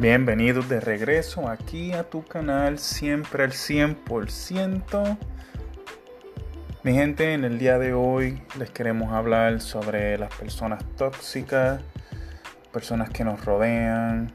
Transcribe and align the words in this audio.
Bienvenidos 0.00 0.68
de 0.68 0.80
regreso 0.80 1.48
aquí 1.48 1.92
a 1.92 2.02
tu 2.02 2.24
canal, 2.24 2.80
siempre 2.80 3.44
al 3.44 3.52
100%. 3.52 5.18
Mi 6.82 6.94
gente, 6.94 7.32
en 7.32 7.44
el 7.44 7.60
día 7.60 7.78
de 7.78 7.94
hoy 7.94 8.42
les 8.58 8.70
queremos 8.70 9.12
hablar 9.12 9.60
sobre 9.60 10.18
las 10.18 10.34
personas 10.34 10.84
tóxicas, 10.96 11.80
personas 12.72 13.10
que 13.10 13.22
nos 13.22 13.44
rodean. 13.44 14.32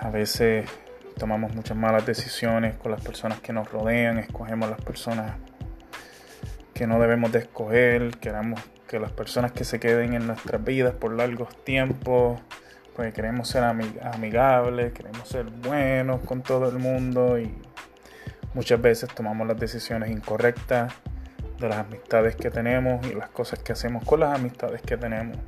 A 0.00 0.10
veces 0.10 0.70
tomamos 1.18 1.52
muchas 1.56 1.76
malas 1.76 2.06
decisiones 2.06 2.76
con 2.76 2.92
las 2.92 3.02
personas 3.02 3.40
que 3.40 3.52
nos 3.52 3.72
rodean, 3.72 4.18
escogemos 4.18 4.70
las 4.70 4.80
personas 4.80 5.32
que 6.72 6.86
no 6.86 7.00
debemos 7.00 7.32
de 7.32 7.40
escoger, 7.40 8.18
queremos 8.18 8.60
que 8.86 9.00
las 9.00 9.10
personas 9.10 9.50
que 9.50 9.64
se 9.64 9.80
queden 9.80 10.14
en 10.14 10.28
nuestras 10.28 10.62
vidas 10.62 10.94
por 10.94 11.12
largos 11.12 11.64
tiempos 11.64 12.40
pues 12.94 13.14
queremos 13.14 13.48
ser 13.48 13.64
amigables, 13.64 14.92
queremos 14.92 15.28
ser 15.28 15.44
buenos 15.44 16.20
con 16.20 16.42
todo 16.42 16.68
el 16.68 16.78
mundo 16.78 17.38
y 17.38 17.54
muchas 18.54 18.80
veces 18.80 19.08
tomamos 19.14 19.46
las 19.46 19.58
decisiones 19.58 20.10
incorrectas 20.10 20.92
de 21.58 21.68
las 21.68 21.78
amistades 21.78 22.36
que 22.36 22.50
tenemos 22.50 23.06
y 23.06 23.14
las 23.14 23.30
cosas 23.30 23.60
que 23.60 23.72
hacemos 23.72 24.04
con 24.04 24.20
las 24.20 24.38
amistades 24.38 24.82
que 24.82 24.96
tenemos. 24.96 25.38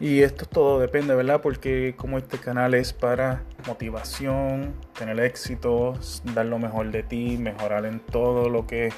Y 0.00 0.22
esto 0.22 0.44
todo 0.44 0.80
depende, 0.80 1.14
¿verdad? 1.14 1.40
Porque 1.40 1.94
como 1.96 2.18
este 2.18 2.38
canal 2.38 2.74
es 2.74 2.92
para 2.92 3.42
motivación, 3.66 4.74
tener 4.98 5.18
éxito, 5.20 5.98
dar 6.34 6.46
lo 6.46 6.58
mejor 6.58 6.90
de 6.90 7.04
ti, 7.04 7.38
mejorar 7.38 7.86
en 7.86 8.00
todo 8.00 8.50
lo 8.50 8.66
que 8.66 8.92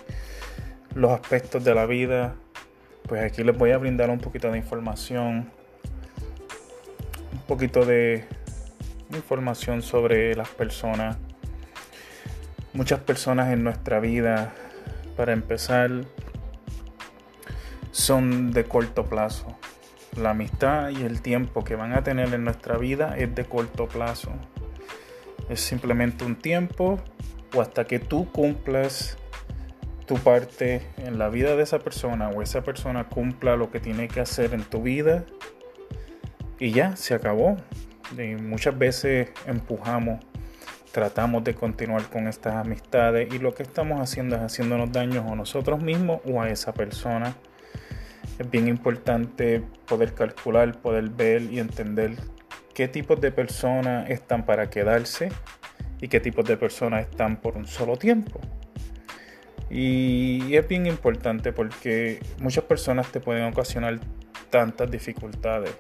los 0.94 1.12
aspectos 1.12 1.62
de 1.62 1.74
la 1.74 1.86
vida, 1.86 2.34
pues 3.06 3.22
aquí 3.22 3.44
les 3.44 3.56
voy 3.56 3.70
a 3.70 3.78
brindar 3.78 4.10
un 4.10 4.18
poquito 4.18 4.50
de 4.50 4.58
información 4.58 5.52
poquito 7.46 7.84
de 7.84 8.24
información 9.10 9.82
sobre 9.82 10.34
las 10.34 10.48
personas. 10.48 11.16
Muchas 12.72 13.00
personas 13.00 13.52
en 13.52 13.62
nuestra 13.62 14.00
vida, 14.00 14.52
para 15.16 15.32
empezar, 15.32 15.90
son 17.92 18.50
de 18.50 18.64
corto 18.64 19.06
plazo. 19.06 19.56
La 20.16 20.30
amistad 20.30 20.90
y 20.90 21.02
el 21.02 21.22
tiempo 21.22 21.62
que 21.62 21.76
van 21.76 21.92
a 21.92 22.02
tener 22.02 22.34
en 22.34 22.44
nuestra 22.44 22.76
vida 22.78 23.16
es 23.16 23.34
de 23.34 23.44
corto 23.44 23.86
plazo. 23.86 24.32
Es 25.48 25.60
simplemente 25.60 26.24
un 26.24 26.36
tiempo 26.36 26.98
o 27.54 27.60
hasta 27.60 27.84
que 27.84 27.98
tú 27.98 28.30
cumplas 28.32 29.16
tu 30.06 30.16
parte 30.16 30.82
en 30.98 31.18
la 31.18 31.28
vida 31.28 31.56
de 31.56 31.62
esa 31.62 31.78
persona 31.78 32.28
o 32.30 32.42
esa 32.42 32.62
persona 32.62 33.08
cumpla 33.08 33.56
lo 33.56 33.70
que 33.70 33.80
tiene 33.80 34.08
que 34.08 34.20
hacer 34.20 34.54
en 34.54 34.62
tu 34.62 34.82
vida 34.82 35.24
y 36.58 36.72
ya, 36.72 36.96
se 36.96 37.14
acabó. 37.14 37.56
Muchas 38.40 38.78
veces 38.78 39.30
empujamos, 39.46 40.24
tratamos 40.92 41.42
de 41.44 41.54
continuar 41.54 42.08
con 42.08 42.28
estas 42.28 42.54
amistades 42.54 43.32
y 43.34 43.38
lo 43.38 43.54
que 43.54 43.64
estamos 43.64 44.00
haciendo 44.00 44.36
es 44.36 44.42
haciéndonos 44.42 44.92
daños 44.92 45.30
a 45.30 45.34
nosotros 45.34 45.82
mismos 45.82 46.20
o 46.24 46.40
a 46.40 46.48
esa 46.48 46.72
persona. 46.72 47.34
Es 48.38 48.48
bien 48.50 48.68
importante 48.68 49.62
poder 49.86 50.14
calcular, 50.14 50.80
poder 50.80 51.08
ver 51.10 51.42
y 51.42 51.58
entender 51.58 52.16
qué 52.74 52.86
tipos 52.86 53.20
de 53.20 53.32
personas 53.32 54.08
están 54.10 54.44
para 54.44 54.70
quedarse 54.70 55.30
y 56.00 56.08
qué 56.08 56.20
tipos 56.20 56.44
de 56.44 56.56
personas 56.56 57.08
están 57.08 57.40
por 57.40 57.56
un 57.56 57.66
solo 57.66 57.96
tiempo. 57.96 58.40
Y 59.68 60.54
es 60.54 60.68
bien 60.68 60.86
importante 60.86 61.52
porque 61.52 62.20
muchas 62.40 62.64
personas 62.64 63.10
te 63.10 63.18
pueden 63.18 63.44
ocasionar 63.44 63.98
tantas 64.50 64.90
dificultades 64.90 65.74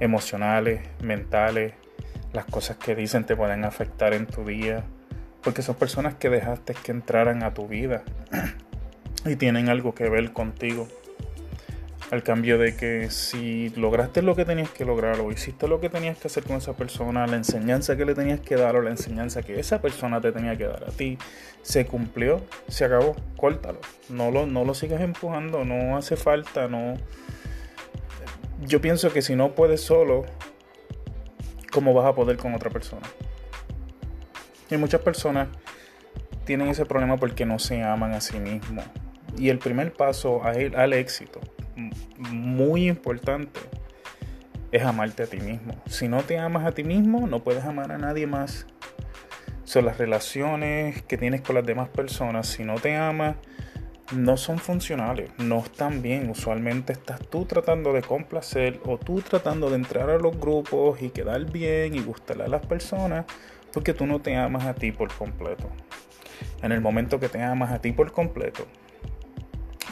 emocionales, 0.00 0.80
mentales, 1.02 1.74
las 2.32 2.44
cosas 2.44 2.76
que 2.76 2.94
dicen 2.94 3.24
te 3.24 3.36
pueden 3.36 3.64
afectar 3.64 4.12
en 4.14 4.26
tu 4.26 4.44
día, 4.44 4.84
porque 5.42 5.62
son 5.62 5.76
personas 5.76 6.14
que 6.14 6.28
dejaste 6.28 6.74
que 6.74 6.92
entraran 6.92 7.42
a 7.42 7.54
tu 7.54 7.66
vida 7.66 8.02
y 9.24 9.36
tienen 9.36 9.68
algo 9.68 9.94
que 9.94 10.08
ver 10.08 10.32
contigo. 10.32 10.86
Al 12.12 12.22
cambio 12.22 12.56
de 12.56 12.76
que 12.76 13.10
si 13.10 13.70
lograste 13.70 14.22
lo 14.22 14.36
que 14.36 14.44
tenías 14.44 14.70
que 14.70 14.84
lograr 14.84 15.18
o 15.18 15.32
hiciste 15.32 15.66
lo 15.66 15.80
que 15.80 15.90
tenías 15.90 16.16
que 16.16 16.28
hacer 16.28 16.44
con 16.44 16.56
esa 16.56 16.74
persona, 16.74 17.26
la 17.26 17.34
enseñanza 17.34 17.96
que 17.96 18.04
le 18.04 18.14
tenías 18.14 18.38
que 18.38 18.54
dar 18.54 18.76
o 18.76 18.82
la 18.82 18.90
enseñanza 18.90 19.42
que 19.42 19.58
esa 19.58 19.80
persona 19.82 20.20
te 20.20 20.30
tenía 20.30 20.56
que 20.56 20.66
dar 20.66 20.84
a 20.84 20.92
ti, 20.92 21.18
se 21.62 21.84
cumplió, 21.84 22.42
se 22.68 22.84
acabó, 22.84 23.16
córtalo. 23.36 23.80
No 24.08 24.30
lo, 24.30 24.46
no 24.46 24.64
lo 24.64 24.74
sigas 24.74 25.00
empujando, 25.00 25.64
no 25.64 25.96
hace 25.96 26.14
falta, 26.14 26.68
no, 26.68 26.94
yo 28.60 28.80
pienso 28.80 29.12
que 29.12 29.22
si 29.22 29.36
no 29.36 29.54
puedes 29.54 29.80
solo, 29.80 30.24
¿cómo 31.70 31.94
vas 31.94 32.06
a 32.06 32.14
poder 32.14 32.36
con 32.36 32.54
otra 32.54 32.70
persona? 32.70 33.06
Y 34.70 34.76
muchas 34.76 35.00
personas 35.00 35.48
tienen 36.44 36.68
ese 36.68 36.86
problema 36.86 37.16
porque 37.16 37.44
no 37.44 37.58
se 37.58 37.82
aman 37.82 38.12
a 38.14 38.20
sí 38.20 38.38
mismos. 38.38 38.84
Y 39.36 39.50
el 39.50 39.58
primer 39.58 39.92
paso 39.92 40.42
al 40.44 40.92
éxito, 40.92 41.40
muy 42.30 42.88
importante, 42.88 43.60
es 44.72 44.82
amarte 44.82 45.24
a 45.24 45.26
ti 45.26 45.38
mismo. 45.38 45.74
Si 45.86 46.08
no 46.08 46.22
te 46.22 46.38
amas 46.38 46.64
a 46.64 46.72
ti 46.72 46.84
mismo, 46.84 47.26
no 47.26 47.42
puedes 47.42 47.64
amar 47.64 47.92
a 47.92 47.98
nadie 47.98 48.26
más. 48.26 48.66
Son 49.64 49.84
las 49.84 49.98
relaciones 49.98 51.02
que 51.02 51.18
tienes 51.18 51.42
con 51.42 51.56
las 51.56 51.66
demás 51.66 51.88
personas. 51.88 52.46
Si 52.46 52.64
no 52.64 52.76
te 52.76 52.96
amas, 52.96 53.36
no 54.12 54.36
son 54.36 54.58
funcionales, 54.58 55.30
no 55.38 55.58
están 55.58 56.02
bien. 56.02 56.30
Usualmente 56.30 56.92
estás 56.92 57.20
tú 57.28 57.44
tratando 57.44 57.92
de 57.92 58.02
complacer 58.02 58.80
o 58.84 58.98
tú 58.98 59.20
tratando 59.20 59.68
de 59.70 59.76
entrar 59.76 60.10
a 60.10 60.18
los 60.18 60.38
grupos 60.38 61.02
y 61.02 61.10
quedar 61.10 61.44
bien 61.50 61.94
y 61.94 62.00
gustarle 62.00 62.44
a 62.44 62.48
las 62.48 62.64
personas 62.64 63.26
porque 63.72 63.92
tú 63.92 64.06
no 64.06 64.20
te 64.20 64.36
amas 64.36 64.64
a 64.64 64.74
ti 64.74 64.92
por 64.92 65.12
completo. 65.12 65.68
En 66.62 66.72
el 66.72 66.80
momento 66.80 67.20
que 67.20 67.28
te 67.28 67.42
amas 67.42 67.72
a 67.72 67.80
ti 67.80 67.92
por 67.92 68.12
completo, 68.12 68.66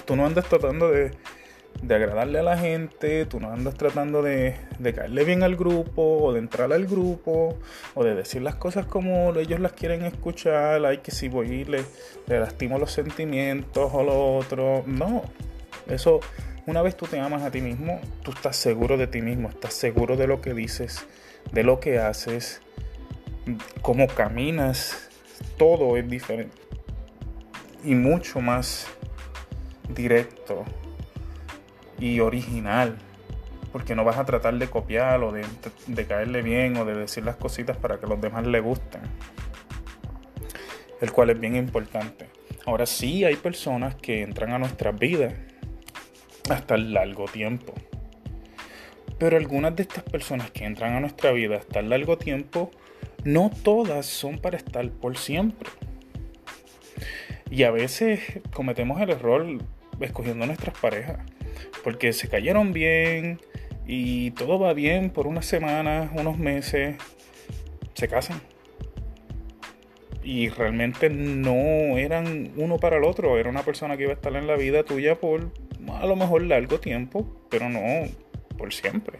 tú 0.04 0.16
no 0.16 0.26
andas 0.26 0.46
tratando 0.46 0.91
de 0.91 1.10
de 1.83 1.95
agradarle 1.95 2.39
a 2.39 2.43
la 2.43 2.57
gente, 2.57 3.27
tú 3.27 3.41
no 3.41 3.51
andas 3.51 3.75
tratando 3.75 4.23
de, 4.23 4.57
caerle 4.95 5.25
bien 5.25 5.43
al 5.43 5.57
grupo 5.57 6.19
o 6.23 6.33
de 6.33 6.39
entrar 6.39 6.73
al 6.73 6.87
grupo 6.87 7.59
o 7.95 8.05
de 8.05 8.15
decir 8.15 8.43
las 8.43 8.55
cosas 8.55 8.87
como 8.87 9.35
ellos 9.35 9.61
las 9.61 9.73
quieren 9.73 10.05
escuchar, 10.05 10.85
hay 10.85 10.99
que 10.99 11.11
si 11.11 11.29
voy 11.29 11.65
le, 11.65 11.85
le 12.27 12.41
lastimo 12.41 12.79
los 12.79 12.93
sentimientos 12.93 13.91
o 13.93 14.03
lo 14.03 14.37
otro. 14.37 14.83
No, 14.87 15.23
eso 15.87 16.21
una 16.67 16.81
vez 16.81 16.97
tú 16.97 17.07
te 17.07 17.21
amas 17.21 17.43
a 17.43 17.51
ti 17.51 17.61
mismo, 17.61 18.01
tú 18.23 18.31
estás 18.31 18.56
seguro 18.56 18.97
de 18.97 19.06
ti 19.06 19.21
mismo, 19.21 19.49
estás 19.49 19.75
seguro 19.75 20.17
de 20.17 20.27
lo 20.27 20.41
que 20.41 20.55
dices, 20.55 21.05
de 21.53 21.62
lo 21.62 21.81
que 21.81 21.99
haces, 21.99 22.62
cómo 23.83 24.06
caminas, 24.06 25.11
todo 25.59 25.97
es 25.99 26.09
diferente 26.09 26.56
y 27.85 27.95
mucho 27.95 28.41
más 28.41 28.87
directo 29.95 30.65
y 32.04 32.20
original. 32.20 32.98
Porque 33.72 33.94
no 33.94 34.04
vas 34.04 34.19
a 34.19 34.25
tratar 34.25 34.56
de 34.59 34.69
copiar 34.69 35.22
o 35.25 35.32
de, 35.32 36.06
caerle 36.06 36.42
bien 36.42 36.76
o 36.76 36.84
de 36.84 36.94
decir 36.94 37.25
las 37.25 37.37
cositas 37.37 37.76
para 37.76 37.98
que 37.98 38.06
los 38.06 38.20
demás 38.20 38.47
le 38.47 38.60
gusten. 38.60 39.00
El 41.00 41.10
cual 41.12 41.31
es 41.31 41.41
bien 41.41 41.56
importante. 41.56 42.28
Ahora 42.66 42.87
sí 42.87 43.25
hay 43.25 43.37
personas 43.37 43.94
que 43.94 44.22
entran 44.22 44.53
a 44.53 44.59
nuestras 44.59 44.97
vidas 44.97 45.32
hasta 46.50 46.75
el 46.75 46.93
largo 46.93 47.25
tiempo. 47.25 47.75
Pero 49.19 49.38
algunas 49.38 49.75
de 49.75 49.82
estas 49.82 50.04
personas 50.04 50.50
que 50.50 50.64
entran 50.66 50.94
a 50.94 51.00
nuestra 51.00 51.32
vida 51.32 51.56
hasta 51.56 51.81
el 51.81 51.88
largo 51.88 52.19
tiempo, 52.19 52.70
no 53.25 53.50
todas 53.62 54.06
son 54.06 54.38
para 54.38 54.59
estar 54.59 54.88
por 54.91 55.16
siempre. 55.16 55.70
Y 57.50 57.62
a 57.62 57.70
veces 57.70 58.20
cometemos 58.53 59.00
el 59.00 59.10
error 59.10 59.47
escogiendo 60.00 60.47
nuestras 60.47 60.76
parejas 60.78 61.20
porque 61.82 62.12
se 62.12 62.28
cayeron 62.28 62.72
bien 62.72 63.40
y 63.87 64.31
todo 64.32 64.58
va 64.58 64.72
bien 64.72 65.11
por 65.11 65.26
unas 65.26 65.46
semanas, 65.46 66.11
unos 66.14 66.38
meses, 66.38 66.96
se 67.94 68.08
casan. 68.08 68.40
Y 70.22 70.49
realmente 70.49 71.11
no 71.11 71.99
eran 71.99 72.52
uno 72.56 72.78
para 72.78 72.96
el 72.96 73.05
otro, 73.05 73.38
era 73.38 73.50
una 73.50 73.62
persona 73.62 73.96
que 73.96 74.05
iba 74.05 74.12
a 74.12 74.14
estar 74.14 74.34
en 74.37 74.46
la 74.46 74.56
vida 74.56 74.82
tuya 74.82 75.16
por 75.16 75.50
a 75.93 76.06
lo 76.06 76.16
mejor 76.16 76.43
largo 76.43 76.81
tiempo, 76.81 77.26
pero 77.50 77.69
no 77.69 77.81
por 78.56 78.72
siempre. 78.72 79.19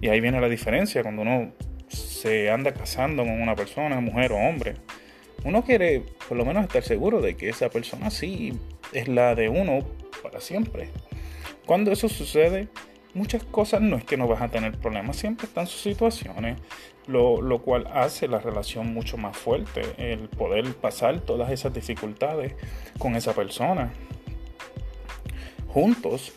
Y 0.00 0.08
ahí 0.08 0.20
viene 0.20 0.40
la 0.40 0.48
diferencia 0.48 1.02
cuando 1.02 1.22
uno 1.22 1.52
se 1.88 2.50
anda 2.50 2.74
casando 2.74 3.22
con 3.22 3.40
una 3.40 3.54
persona, 3.54 4.00
mujer 4.00 4.32
o 4.32 4.36
hombre. 4.36 4.74
Uno 5.44 5.64
quiere 5.64 6.02
por 6.28 6.36
lo 6.36 6.44
menos 6.44 6.64
estar 6.64 6.82
seguro 6.82 7.20
de 7.20 7.36
que 7.36 7.48
esa 7.48 7.70
persona 7.70 8.10
sí 8.10 8.52
es 8.92 9.08
la 9.08 9.34
de 9.34 9.48
uno 9.48 9.84
para 10.22 10.40
siempre. 10.40 10.90
Cuando 11.66 11.90
eso 11.90 12.08
sucede, 12.08 12.68
muchas 13.14 13.44
cosas 13.44 13.80
no 13.80 13.96
es 13.96 14.04
que 14.04 14.16
no 14.16 14.28
vas 14.28 14.42
a 14.42 14.48
tener 14.48 14.78
problemas, 14.78 15.16
siempre 15.16 15.46
están 15.46 15.66
sus 15.66 15.80
situaciones, 15.80 16.58
lo, 17.06 17.42
lo, 17.42 17.62
cual 17.62 17.88
hace 17.92 18.28
la 18.28 18.38
relación 18.38 18.94
mucho 18.94 19.16
más 19.16 19.36
fuerte, 19.36 19.82
el 19.98 20.28
poder 20.28 20.72
pasar 20.74 21.20
todas 21.20 21.50
esas 21.50 21.74
dificultades 21.74 22.54
con 22.98 23.16
esa 23.16 23.34
persona 23.34 23.92
juntos 25.72 26.32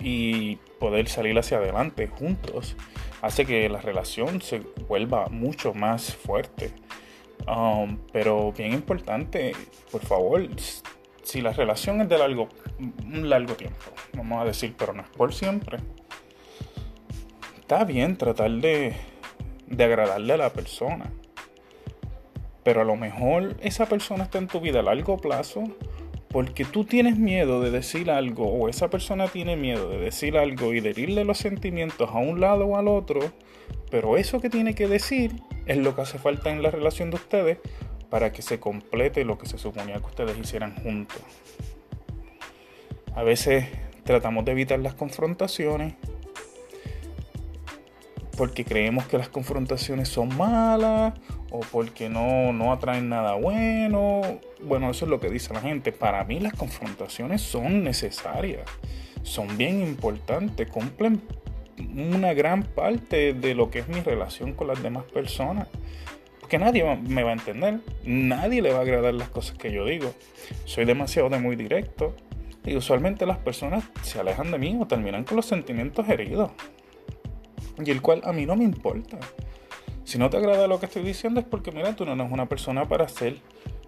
y 0.00 0.56
poder 0.78 1.08
salir 1.08 1.38
hacia 1.38 1.58
adelante 1.58 2.08
juntos 2.08 2.76
hace 3.22 3.46
que 3.46 3.68
la 3.68 3.80
relación 3.80 4.42
se 4.42 4.60
vuelva 4.88 5.26
mucho 5.26 5.72
más 5.74 6.14
fuerte. 6.14 6.72
Um, 7.46 7.98
pero 8.12 8.52
bien 8.52 8.72
importante, 8.72 9.52
por 9.90 10.04
favor, 10.04 10.48
si 11.22 11.40
la 11.40 11.52
relación 11.52 12.00
es 12.00 12.08
de 12.08 12.18
largo, 12.18 12.48
largo 13.12 13.54
tiempo, 13.54 13.78
vamos 14.14 14.42
a 14.42 14.44
decir, 14.44 14.74
pero 14.76 14.92
no 14.92 15.02
es 15.02 15.08
por 15.08 15.32
siempre, 15.32 15.78
está 17.60 17.84
bien 17.84 18.16
tratar 18.16 18.50
de, 18.50 18.94
de 19.66 19.84
agradarle 19.84 20.34
a 20.34 20.36
la 20.36 20.52
persona. 20.52 21.12
Pero 22.64 22.82
a 22.82 22.84
lo 22.84 22.94
mejor 22.94 23.56
esa 23.60 23.86
persona 23.86 24.24
está 24.24 24.38
en 24.38 24.46
tu 24.46 24.60
vida 24.60 24.80
a 24.80 24.82
largo 24.84 25.16
plazo 25.16 25.64
porque 26.28 26.64
tú 26.64 26.84
tienes 26.84 27.18
miedo 27.18 27.60
de 27.60 27.70
decir 27.70 28.10
algo 28.10 28.46
o 28.46 28.68
esa 28.68 28.88
persona 28.88 29.28
tiene 29.28 29.56
miedo 29.56 29.90
de 29.90 29.98
decir 29.98 30.38
algo 30.38 30.72
y 30.72 30.80
de 30.80 30.90
herirle 30.90 31.24
los 31.24 31.38
sentimientos 31.38 32.08
a 32.10 32.18
un 32.18 32.40
lado 32.40 32.66
o 32.66 32.76
al 32.78 32.88
otro, 32.88 33.20
pero 33.90 34.16
eso 34.16 34.40
que 34.40 34.48
tiene 34.48 34.74
que 34.74 34.88
decir 34.88 35.32
es 35.66 35.76
lo 35.76 35.94
que 35.94 36.02
hace 36.02 36.18
falta 36.18 36.50
en 36.50 36.62
la 36.62 36.70
relación 36.70 37.10
de 37.10 37.16
ustedes 37.16 37.58
para 38.12 38.30
que 38.30 38.42
se 38.42 38.60
complete 38.60 39.24
lo 39.24 39.38
que 39.38 39.46
se 39.46 39.56
suponía 39.56 39.94
que 39.94 40.04
ustedes 40.04 40.36
hicieran 40.36 40.76
juntos. 40.82 41.22
A 43.14 43.22
veces 43.22 43.64
tratamos 44.04 44.44
de 44.44 44.52
evitar 44.52 44.78
las 44.80 44.92
confrontaciones 44.92 45.94
porque 48.36 48.66
creemos 48.66 49.06
que 49.06 49.16
las 49.16 49.30
confrontaciones 49.30 50.10
son 50.10 50.36
malas 50.36 51.14
o 51.50 51.60
porque 51.60 52.10
no, 52.10 52.52
no 52.52 52.74
atraen 52.74 53.08
nada 53.08 53.32
bueno. 53.32 54.20
Bueno, 54.60 54.90
eso 54.90 55.06
es 55.06 55.10
lo 55.10 55.18
que 55.18 55.30
dice 55.30 55.54
la 55.54 55.62
gente. 55.62 55.90
Para 55.90 56.22
mí 56.24 56.38
las 56.38 56.52
confrontaciones 56.52 57.40
son 57.40 57.82
necesarias, 57.82 58.68
son 59.22 59.56
bien 59.56 59.80
importantes, 59.80 60.68
cumplen 60.68 61.22
una 61.78 62.34
gran 62.34 62.62
parte 62.62 63.32
de 63.32 63.54
lo 63.54 63.70
que 63.70 63.78
es 63.78 63.88
mi 63.88 64.00
relación 64.00 64.52
con 64.52 64.66
las 64.66 64.82
demás 64.82 65.04
personas. 65.04 65.68
Porque 66.42 66.58
nadie 66.58 66.84
me 66.96 67.22
va 67.22 67.30
a 67.30 67.32
entender, 67.32 67.80
nadie 68.04 68.60
le 68.60 68.72
va 68.72 68.80
a 68.80 68.82
agradar 68.82 69.14
las 69.14 69.30
cosas 69.30 69.56
que 69.56 69.72
yo 69.72 69.86
digo. 69.86 70.12
Soy 70.66 70.84
demasiado 70.84 71.30
de 71.30 71.38
muy 71.38 71.56
directo 71.56 72.14
y 72.66 72.76
usualmente 72.76 73.24
las 73.24 73.38
personas 73.38 73.84
se 74.02 74.20
alejan 74.20 74.50
de 74.50 74.58
mí 74.58 74.76
o 74.78 74.86
terminan 74.86 75.24
con 75.24 75.36
los 75.36 75.46
sentimientos 75.46 76.06
heridos. 76.08 76.50
Y 77.82 77.90
el 77.90 78.02
cual 78.02 78.20
a 78.24 78.32
mí 78.32 78.44
no 78.44 78.54
me 78.54 78.64
importa. 78.64 79.18
Si 80.04 80.18
no 80.18 80.28
te 80.28 80.36
agrada 80.36 80.66
lo 80.66 80.78
que 80.78 80.86
estoy 80.86 81.02
diciendo 81.02 81.40
es 81.40 81.46
porque, 81.46 81.72
mira, 81.72 81.96
tú 81.96 82.04
no 82.04 82.12
eres 82.12 82.30
una 82.30 82.46
persona 82.46 82.86
para 82.86 83.08
ser 83.08 83.36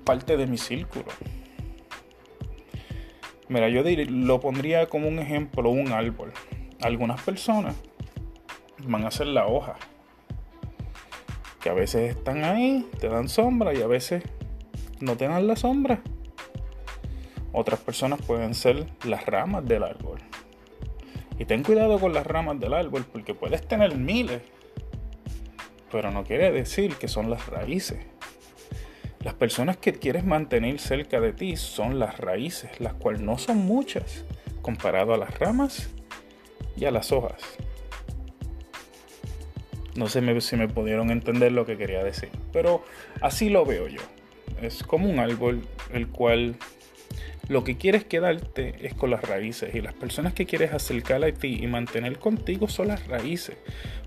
parte 0.04 0.36
de 0.36 0.46
mi 0.46 0.56
círculo. 0.56 1.06
Mira, 3.48 3.68
yo 3.68 3.82
lo 3.84 4.40
pondría 4.40 4.86
como 4.86 5.06
un 5.06 5.18
ejemplo, 5.18 5.68
un 5.68 5.92
árbol. 5.92 6.32
Algunas 6.80 7.20
personas 7.20 7.74
van 8.86 9.04
a 9.04 9.10
ser 9.10 9.26
la 9.26 9.46
hoja. 9.46 9.76
Que 11.64 11.70
a 11.70 11.75
veces 11.75 12.16
están 12.16 12.44
ahí, 12.44 12.88
te 13.00 13.08
dan 13.08 13.28
sombra 13.28 13.75
y 13.75 13.82
a 13.82 13.88
veces 13.88 14.22
no 15.00 15.16
te 15.16 15.26
dan 15.26 15.49
la 15.49 15.56
sombra. 15.56 16.00
Otras 17.52 17.81
personas 17.81 18.22
pueden 18.22 18.55
ser 18.55 18.87
las 19.05 19.26
ramas 19.26 19.66
del 19.66 19.82
árbol. 19.82 20.20
Y 21.40 21.46
ten 21.46 21.64
cuidado 21.64 21.99
con 21.99 22.14
las 22.14 22.25
ramas 22.25 22.61
del 22.61 22.75
árbol 22.75 23.05
porque 23.11 23.34
puedes 23.34 23.66
tener 23.66 23.96
miles 23.96 24.40
pero 25.94 26.11
no 26.11 26.25
quiere 26.25 26.50
decir 26.50 26.96
que 26.96 27.06
son 27.06 27.31
las 27.31 27.46
raíces. 27.46 28.00
Las 29.20 29.34
personas 29.34 29.76
que 29.76 29.93
quieres 29.93 30.25
mantener 30.25 30.81
cerca 30.81 31.20
de 31.20 31.32
ti 31.32 31.56
son 31.56 32.00
las 32.00 32.19
raíces, 32.19 32.81
las 32.81 32.94
cuales 32.94 33.20
no 33.20 33.38
son 33.38 33.58
muchas 33.58 34.25
comparado 34.61 35.14
a 35.14 35.19
las 35.19 35.38
ramas 35.38 35.90
y 36.76 36.87
a 36.87 36.90
las 36.90 37.12
hojas. 37.12 37.40
No 39.94 40.08
sé 40.08 40.41
si 40.41 40.56
me 40.56 40.69
pudieron 40.69 41.11
entender 41.11 41.52
lo 41.52 41.67
que 41.67 41.76
quería 41.76 42.02
decir, 42.02 42.31
pero 42.52 42.85
así 43.20 43.49
lo 43.49 43.64
veo 43.64 43.88
yo. 43.88 44.00
Es 44.61 44.82
como 44.82 45.08
un 45.08 45.19
árbol 45.19 45.62
el 45.93 46.08
cual 46.08 46.56
lo 47.49 47.62
que 47.64 47.76
quieres 47.76 48.05
quedarte 48.05 48.87
es 48.87 48.94
con 48.94 49.11
las 49.11 49.23
raíces. 49.23 49.75
Y 49.75 49.81
las 49.81 49.94
personas 49.94 50.32
que 50.32 50.46
quieres 50.46 50.73
acercar 50.73 51.23
a 51.25 51.32
ti 51.32 51.58
y 51.62 51.67
mantener 51.67 52.19
contigo 52.19 52.69
son 52.69 52.88
las 52.88 53.06
raíces, 53.06 53.56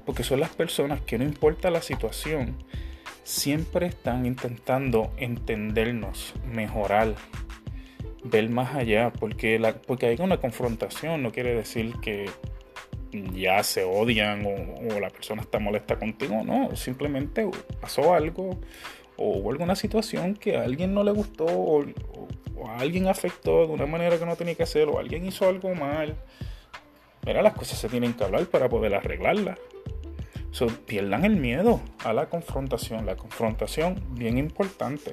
porque 0.05 0.23
son 0.23 0.39
las 0.39 0.49
personas 0.49 1.01
que 1.01 1.17
no 1.17 1.23
importa 1.23 1.69
la 1.69 1.81
situación, 1.81 2.57
siempre 3.23 3.87
están 3.87 4.25
intentando 4.25 5.11
entendernos, 5.17 6.33
mejorar, 6.51 7.15
ver 8.23 8.49
más 8.49 8.75
allá, 8.75 9.11
porque, 9.11 9.59
la, 9.59 9.73
porque 9.73 10.07
hay 10.07 10.17
una 10.19 10.37
confrontación, 10.37 11.21
no 11.21 11.31
quiere 11.31 11.53
decir 11.53 11.93
que 12.01 12.29
ya 13.11 13.63
se 13.63 13.83
odian 13.83 14.45
o, 14.45 14.99
la 14.99 15.09
persona 15.09 15.41
está 15.41 15.59
molesta 15.59 15.97
contigo, 15.97 16.43
no, 16.43 16.75
simplemente 16.75 17.49
pasó 17.79 18.13
algo 18.13 18.59
o 19.17 19.37
hubo 19.37 19.51
alguna 19.51 19.75
situación 19.75 20.35
que 20.35 20.57
a 20.57 20.63
alguien 20.63 20.93
no 20.93 21.03
le 21.03 21.11
gustó 21.11 21.45
o, 21.45 21.85
alguien 22.77 23.07
afectó 23.07 23.67
de 23.67 23.73
una 23.73 23.85
manera 23.85 24.17
que 24.17 24.25
no 24.25 24.35
tenía 24.35 24.55
que 24.55 24.63
hacer, 24.63 24.87
o 24.89 24.99
alguien 24.99 25.25
hizo 25.25 25.47
algo 25.47 25.73
mal. 25.75 26.15
Mira, 27.25 27.41
las 27.41 27.53
cosas 27.53 27.77
se 27.77 27.89
tienen 27.89 28.13
que 28.13 28.23
hablar 28.23 28.45
para 28.45 28.67
poder 28.67 28.95
arreglarlas. 28.95 29.59
So, 30.51 30.67
pierdan 30.67 31.25
el 31.25 31.35
miedo 31.35 31.81
a 32.03 32.13
la 32.13 32.29
confrontación. 32.29 33.05
La 33.05 33.15
confrontación, 33.15 34.01
bien 34.11 34.37
importante. 34.37 35.11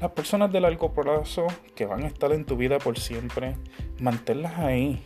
Las 0.00 0.12
personas 0.12 0.52
de 0.52 0.60
largo 0.60 0.92
plazo 0.92 1.46
que 1.74 1.84
van 1.84 2.04
a 2.04 2.06
estar 2.06 2.32
en 2.32 2.44
tu 2.44 2.56
vida 2.56 2.78
por 2.78 2.98
siempre, 2.98 3.56
manténlas 3.98 4.58
ahí. 4.58 5.04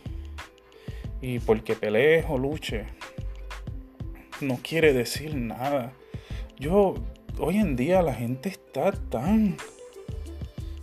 Y 1.21 1.39
porque 1.39 1.75
pelees 1.75 2.25
o 2.29 2.37
luche, 2.37 2.85
no 4.41 4.59
quiere 4.61 4.93
decir 4.93 5.35
nada. 5.35 5.93
Yo, 6.57 6.95
hoy 7.39 7.57
en 7.57 7.75
día 7.75 8.01
la 8.01 8.13
gente 8.13 8.49
está 8.49 8.91
tan 8.91 9.57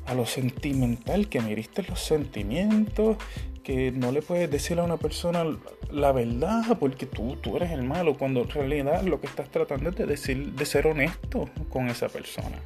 a 0.06 0.14
lo 0.14 0.26
sentimental, 0.26 1.29
que 1.29 1.40
me 1.40 1.55
los 1.88 2.00
sentimientos, 2.00 3.17
que 3.62 3.93
no 3.93 4.11
le 4.11 4.23
puedes 4.23 4.50
decir 4.50 4.79
a 4.81 4.84
una 4.84 4.96
persona 4.96 5.44
la 5.90 6.12
verdad 6.12 6.76
porque 6.81 7.06
tú, 7.06 7.37
tú 7.37 7.56
eres 7.56 7.70
el 7.70 7.82
malo, 7.82 8.17
cuando 8.19 8.43
en 8.43 8.50
realidad 8.50 9.02
lo 9.02 9.20
que 9.20 9.26
estás 9.26 9.49
tratando 9.50 9.90
es 9.90 9.96
de, 9.96 10.06
decir, 10.06 10.52
de 10.52 10.67
ser 10.67 10.87
honesto 10.87 11.49
con 11.70 11.88
esa 11.88 12.08
persona 12.08 12.58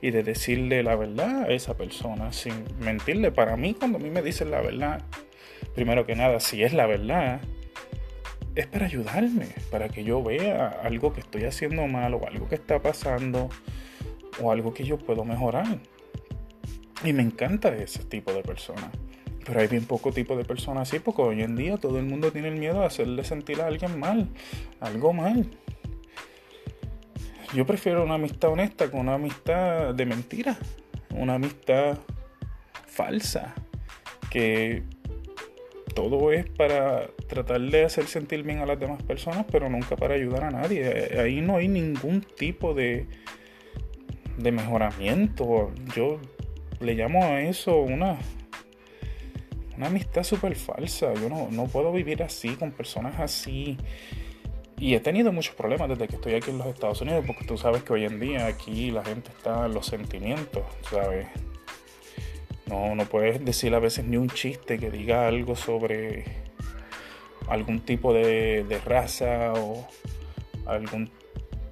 y 0.00 0.10
de 0.10 0.22
decirle 0.22 0.82
la 0.82 0.96
verdad 0.96 1.44
a 1.44 1.48
esa 1.48 1.76
persona 1.76 2.32
sin 2.32 2.64
mentirle. 2.80 3.32
Para 3.32 3.56
mí, 3.56 3.74
cuando 3.74 3.98
a 3.98 4.00
mí 4.00 4.10
me 4.10 4.22
dicen 4.22 4.50
la 4.50 4.60
verdad, 4.60 5.02
primero 5.78 6.04
que 6.04 6.16
nada, 6.16 6.40
si 6.40 6.64
es 6.64 6.72
la 6.72 6.86
verdad, 6.86 7.40
es 8.56 8.66
para 8.66 8.86
ayudarme, 8.86 9.46
para 9.70 9.88
que 9.88 10.02
yo 10.02 10.20
vea 10.24 10.76
algo 10.82 11.12
que 11.12 11.20
estoy 11.20 11.44
haciendo 11.44 11.86
mal 11.86 12.14
o 12.14 12.26
algo 12.26 12.48
que 12.48 12.56
está 12.56 12.82
pasando 12.82 13.48
o 14.42 14.50
algo 14.50 14.74
que 14.74 14.82
yo 14.82 14.98
puedo 14.98 15.24
mejorar. 15.24 15.78
Y 17.04 17.12
me 17.12 17.22
encanta 17.22 17.68
ese 17.68 18.02
tipo 18.02 18.32
de 18.32 18.42
personas. 18.42 18.90
Pero 19.46 19.60
hay 19.60 19.68
bien 19.68 19.84
poco 19.84 20.10
tipo 20.10 20.36
de 20.36 20.44
personas 20.44 20.88
así, 20.88 20.98
porque 20.98 21.22
hoy 21.22 21.42
en 21.42 21.54
día 21.54 21.76
todo 21.76 22.00
el 22.00 22.06
mundo 22.06 22.32
tiene 22.32 22.48
el 22.48 22.56
miedo 22.56 22.80
de 22.80 22.86
hacerle 22.86 23.22
sentir 23.22 23.60
a 23.60 23.68
alguien 23.68 24.00
mal, 24.00 24.28
algo 24.80 25.12
mal. 25.12 25.48
Yo 27.54 27.64
prefiero 27.66 28.02
una 28.02 28.14
amistad 28.14 28.50
honesta 28.50 28.90
con 28.90 29.02
una 29.02 29.14
amistad 29.14 29.94
de 29.94 30.06
mentira, 30.06 30.58
una 31.14 31.34
amistad 31.34 31.98
falsa, 32.84 33.54
que 34.28 34.82
todo 35.98 36.30
es 36.30 36.48
para 36.48 37.08
tratar 37.26 37.60
de 37.60 37.84
hacer 37.84 38.06
sentir 38.06 38.44
bien 38.44 38.60
a 38.60 38.66
las 38.66 38.78
demás 38.78 39.02
personas, 39.02 39.44
pero 39.50 39.68
nunca 39.68 39.96
para 39.96 40.14
ayudar 40.14 40.44
a 40.44 40.50
nadie. 40.52 41.18
Ahí 41.18 41.40
no 41.40 41.56
hay 41.56 41.66
ningún 41.66 42.20
tipo 42.20 42.72
de, 42.72 43.08
de 44.36 44.52
mejoramiento. 44.52 45.72
Yo 45.96 46.20
le 46.78 46.94
llamo 46.94 47.24
a 47.24 47.40
eso 47.40 47.80
una, 47.80 48.16
una 49.76 49.88
amistad 49.88 50.22
súper 50.22 50.54
falsa. 50.54 51.12
Yo 51.14 51.28
no, 51.28 51.48
no 51.50 51.66
puedo 51.66 51.90
vivir 51.90 52.22
así, 52.22 52.50
con 52.50 52.70
personas 52.70 53.18
así. 53.18 53.76
Y 54.78 54.94
he 54.94 55.00
tenido 55.00 55.32
muchos 55.32 55.56
problemas 55.56 55.88
desde 55.88 56.06
que 56.06 56.14
estoy 56.14 56.34
aquí 56.34 56.52
en 56.52 56.58
los 56.58 56.68
Estados 56.68 57.00
Unidos, 57.00 57.24
porque 57.26 57.44
tú 57.44 57.58
sabes 57.58 57.82
que 57.82 57.92
hoy 57.92 58.04
en 58.04 58.20
día 58.20 58.46
aquí 58.46 58.92
la 58.92 59.04
gente 59.04 59.32
está 59.36 59.66
en 59.66 59.74
los 59.74 59.86
sentimientos, 59.86 60.62
¿sabes? 60.88 61.26
No, 62.68 62.94
no 62.94 63.04
puedes 63.06 63.44
decir 63.44 63.74
a 63.74 63.78
veces 63.78 64.04
ni 64.04 64.16
un 64.16 64.28
chiste 64.28 64.78
que 64.78 64.90
diga 64.90 65.26
algo 65.26 65.56
sobre 65.56 66.24
algún 67.48 67.80
tipo 67.80 68.12
de, 68.12 68.80
raza 68.84 69.54
o 69.54 69.86
algún 70.66 71.10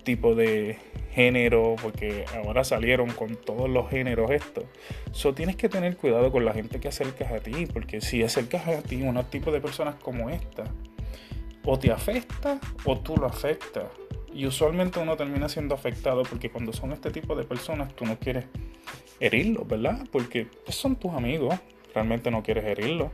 tipo 0.05 0.35
de 0.35 0.79
género, 1.13 1.77
porque 1.83 2.25
ahora 2.35 2.65
salieron 2.65 3.11
con 3.11 3.37
todos 3.37 3.69
los 3.69 3.91
géneros 3.91 4.31
esto. 4.31 4.65
So 5.13 5.35
tienes 5.35 5.57
que 5.57 5.69
tener 5.69 5.97
cuidado 5.97 6.33
con 6.33 6.45
la 6.45 6.55
gente 6.55 6.81
que 6.81 6.89
acercas 6.89 7.31
a 7.33 7.41
ti, 7.41 7.67
porque 7.67 8.01
si 8.01 8.23
acercas 8.23 8.67
a 8.69 8.83
ti 8.83 9.03
un 9.03 9.23
tipo 9.25 9.53
de 9.53 9.61
personas 9.61 9.97
como 9.97 10.31
esta, 10.31 10.65
o 11.65 11.79
te 11.79 11.91
afecta 11.91 12.59
o 12.85 12.99
tú 12.99 13.17
lo 13.17 13.27
afectas. 13.27 13.85
Y 14.33 14.47
usualmente 14.47 15.01
uno 15.01 15.17
termina 15.17 15.49
siendo 15.49 15.75
afectado 15.75 16.23
porque 16.23 16.51
cuando 16.51 16.73
son 16.73 16.93
este 16.93 17.11
tipo 17.11 17.35
de 17.35 17.45
personas 17.45 17.95
tú 17.95 18.05
no 18.05 18.19
quieres 18.19 18.45
herirlos, 19.21 19.67
¿verdad? 19.67 20.07
Porque 20.11 20.47
pues, 20.65 20.77
son 20.77 20.97
tus 20.97 21.13
amigos, 21.13 21.55
realmente 21.95 22.31
no 22.31 22.43
quieres 22.43 22.65
herirlos. 22.65 23.11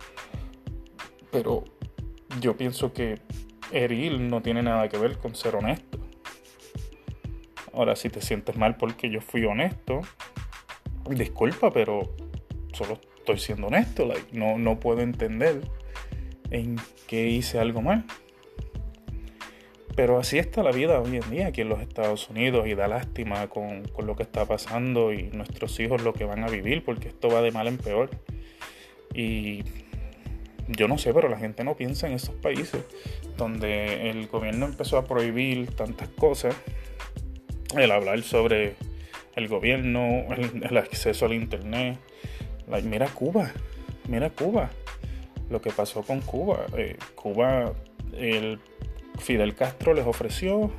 Pero 1.31 1.65
yo 2.41 2.57
pienso 2.57 2.93
que 2.93 3.19
herir 3.73 4.21
no 4.21 4.43
tiene 4.43 4.63
nada 4.63 4.89
que 4.89 4.99
ver 4.99 5.19
con 5.19 5.35
ser 5.35 5.57
honesto. 5.57 5.99
Ahora, 7.73 7.97
si 7.97 8.11
te 8.11 8.21
sientes 8.21 8.57
mal 8.57 8.77
porque 8.77 9.09
yo 9.09 9.21
fui 9.21 9.45
honesto, 9.45 10.03
disculpa, 11.09 11.73
pero 11.73 12.15
solo 12.75 12.99
estoy 13.17 13.39
siendo 13.39 13.69
honesto. 13.69 14.09
no, 14.33 14.59
no 14.59 14.79
puedo 14.79 15.01
entender 15.01 15.63
en 16.51 16.77
qué 17.07 17.29
hice 17.29 17.59
algo 17.59 17.81
mal. 17.81 18.05
Pero 19.95 20.19
así 20.19 20.39
está 20.39 20.63
la 20.63 20.73
vida 20.73 21.01
hoy 21.01 21.17
en 21.17 21.31
día 21.31 21.49
aquí 21.49 21.61
en 21.61 21.69
los 21.69 21.81
Estados 21.81 22.31
Unidos 22.31 22.67
y 22.67 22.75
da 22.75 22.89
lástima 22.89 23.49
con, 23.49 23.85
con, 23.89 24.07
lo 24.07 24.17
que 24.17 24.23
está 24.23 24.47
pasando 24.47 25.13
y 25.13 25.25
nuestros 25.25 25.79
hijos 25.81 26.03
lo 26.03 26.15
que 26.15 26.25
van 26.25 26.45
a 26.45 26.49
vivir 26.49 26.83
porque 26.85 27.09
esto 27.09 27.29
va 27.29 27.43
de 27.43 27.51
mal 27.51 27.67
en 27.69 27.77
peor. 27.77 28.11
Y 29.15 29.65
yo 30.69 30.89
no 30.89 30.99
sé, 30.99 31.13
pero 31.13 31.29
la 31.29 31.39
gente 31.39 31.65
no 31.65 31.77
piensa 31.77 32.07
en 32.07 32.15
esos 32.15 32.35
países 32.37 32.85
donde 33.37 34.11
el 34.11 34.27
gobierno 34.29 34.67
empezó 34.67 34.99
a 34.99 35.05
prohibir 35.05 35.75
tantas 35.75 36.09
cosas, 36.09 36.55
el 37.77 37.91
hablar 37.91 38.23
sobre 38.23 38.75
el 39.35 39.49
gobierno, 39.49 40.25
el, 40.63 40.77
acceso 40.77 41.27
al 41.27 41.35
internet. 41.35 41.99
mira 42.85 43.09
Cuba, 43.09 43.51
mira 44.09 44.31
Cuba, 44.31 44.71
lo 45.51 45.61
que 45.61 45.71
pasó 45.71 46.03
con 46.03 46.21
Cuba. 46.21 46.67
Eh, 46.77 46.97
Cuba, 47.15 47.73
el 48.17 48.59
Fidel 49.23 49.55
Castro 49.55 49.95
les 49.95 50.05
ofreció 50.05 50.73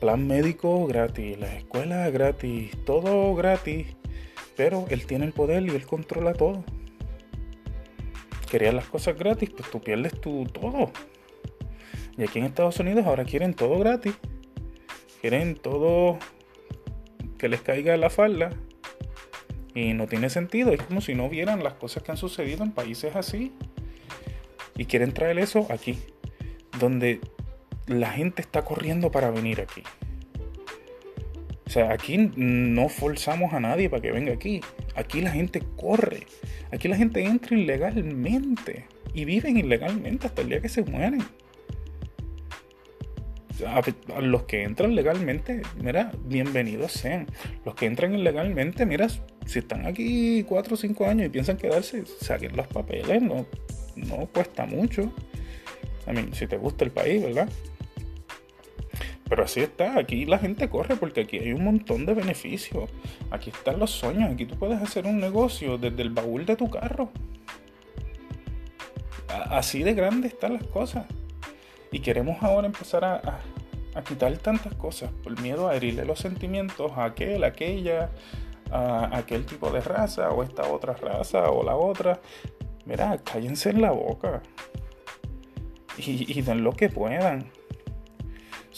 plan 0.00 0.26
médico 0.26 0.86
gratis, 0.88 1.38
la 1.38 1.54
escuela 1.54 2.10
gratis, 2.10 2.72
todo 2.84 3.32
gratis, 3.36 3.86
pero 4.56 4.86
él 4.90 5.06
tiene 5.06 5.24
el 5.24 5.32
poder 5.32 5.62
y 5.62 5.70
él 5.70 5.86
controla 5.86 6.34
todo. 6.34 6.64
Querían 8.50 8.74
las 8.74 8.86
cosas 8.86 9.16
gratis, 9.16 9.50
pues 9.50 9.70
tú 9.70 9.80
pierdes 9.80 10.20
tu 10.20 10.46
todo. 10.46 10.90
Y 12.16 12.24
aquí 12.24 12.40
en 12.40 12.46
Estados 12.46 12.80
Unidos 12.80 13.06
ahora 13.06 13.24
quieren 13.24 13.54
todo 13.54 13.78
gratis. 13.78 14.14
Quieren 15.20 15.54
todo 15.54 16.18
que 17.38 17.48
les 17.48 17.60
caiga 17.60 17.96
la 17.96 18.10
falda. 18.10 18.50
Y 19.74 19.92
no 19.92 20.08
tiene 20.08 20.28
sentido. 20.28 20.72
Es 20.72 20.82
como 20.82 21.00
si 21.00 21.14
no 21.14 21.28
vieran 21.28 21.62
las 21.62 21.74
cosas 21.74 22.02
que 22.02 22.10
han 22.10 22.16
sucedido 22.16 22.64
en 22.64 22.72
países 22.72 23.14
así. 23.14 23.52
Y 24.76 24.86
quieren 24.86 25.12
traer 25.12 25.38
eso 25.38 25.66
aquí 25.70 25.98
donde 26.78 27.20
la 27.86 28.10
gente 28.10 28.42
está 28.42 28.64
corriendo 28.64 29.10
para 29.10 29.30
venir 29.30 29.60
aquí. 29.60 29.82
O 31.66 31.70
sea, 31.70 31.92
aquí 31.92 32.32
no 32.36 32.88
forzamos 32.88 33.52
a 33.52 33.60
nadie 33.60 33.90
para 33.90 34.00
que 34.00 34.10
venga 34.10 34.32
aquí. 34.32 34.60
Aquí 34.94 35.20
la 35.20 35.30
gente 35.30 35.62
corre. 35.76 36.26
Aquí 36.72 36.88
la 36.88 36.96
gente 36.96 37.22
entra 37.22 37.56
ilegalmente. 37.56 38.86
Y 39.12 39.26
viven 39.26 39.58
ilegalmente 39.58 40.26
hasta 40.26 40.42
el 40.42 40.48
día 40.48 40.60
que 40.60 40.70
se 40.70 40.82
mueren. 40.82 41.22
A, 43.66 43.82
los 44.20 44.44
que 44.44 44.62
entran 44.62 44.94
legalmente, 44.94 45.62
mira, 45.82 46.12
bienvenidos 46.24 46.92
sean. 46.92 47.26
Los 47.66 47.74
que 47.74 47.84
entran 47.86 48.14
ilegalmente, 48.14 48.86
mira, 48.86 49.08
si 49.44 49.58
están 49.58 49.84
aquí 49.84 50.44
4 50.44 50.74
o 50.74 50.76
5 50.76 51.06
años 51.06 51.26
y 51.26 51.28
piensan 51.28 51.58
quedarse, 51.58 52.04
saquen 52.06 52.56
los 52.56 52.68
papeles, 52.68 53.20
no, 53.20 53.44
no 53.96 54.26
cuesta 54.32 54.64
mucho 54.64 55.12
si 56.32 56.46
te 56.46 56.56
gusta 56.56 56.84
el 56.84 56.90
país, 56.90 57.22
¿verdad? 57.22 57.48
Pero 59.28 59.44
así 59.44 59.60
está, 59.60 59.98
aquí 59.98 60.24
la 60.24 60.38
gente 60.38 60.70
corre 60.70 60.96
porque 60.96 61.22
aquí 61.22 61.38
hay 61.38 61.52
un 61.52 61.62
montón 61.62 62.06
de 62.06 62.14
beneficios. 62.14 62.88
Aquí 63.30 63.50
están 63.50 63.78
los 63.78 63.90
sueños, 63.90 64.30
aquí 64.30 64.46
tú 64.46 64.56
puedes 64.56 64.80
hacer 64.80 65.06
un 65.06 65.20
negocio 65.20 65.76
desde 65.76 66.00
el 66.02 66.10
baúl 66.10 66.46
de 66.46 66.56
tu 66.56 66.70
carro. 66.70 67.10
Así 69.28 69.82
de 69.82 69.92
grande 69.92 70.28
están 70.28 70.54
las 70.54 70.64
cosas. 70.64 71.06
Y 71.92 72.00
queremos 72.00 72.42
ahora 72.42 72.66
empezar 72.66 73.04
a, 73.04 73.40
quitar 74.06 74.36
tantas 74.38 74.74
cosas 74.74 75.10
por 75.22 75.38
miedo 75.40 75.68
a 75.68 75.74
herirle 75.74 76.04
los 76.04 76.20
sentimientos 76.20 76.92
a 76.92 77.04
aquel, 77.04 77.42
a 77.44 77.48
aquella, 77.48 78.10
a 78.70 79.18
aquel 79.18 79.44
tipo 79.44 79.70
de 79.70 79.80
raza 79.80 80.30
o 80.30 80.42
esta 80.42 80.68
otra 80.68 80.94
raza 80.94 81.50
o 81.50 81.62
la 81.64 81.76
otra. 81.76 82.20
Mira, 82.86 83.18
cállense 83.18 83.70
en 83.70 83.82
la 83.82 83.90
boca 83.90 84.42
y, 86.06 86.42
den 86.42 86.62
lo 86.64 86.72
que 86.72 86.88
puedan. 86.88 87.50